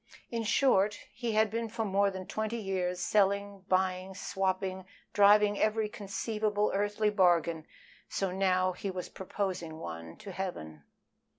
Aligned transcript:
In 0.31 0.41
short, 0.41 0.97
he 1.13 1.33
had 1.33 1.51
been 1.51 1.69
for 1.69 1.85
more 1.85 2.09
than 2.09 2.25
twenty 2.25 2.57
years 2.57 2.99
selling, 2.99 3.65
buying, 3.69 4.15
swapping, 4.15 4.85
driving 5.13 5.59
every 5.59 5.87
conceivable 5.87 6.71
earthly 6.73 7.11
bargain 7.11 7.67
so 8.09 8.31
now 8.31 8.71
he 8.71 8.89
was 8.89 9.09
proposing 9.09 9.77
one 9.77 10.17
to 10.17 10.31
Heaven. 10.31 10.85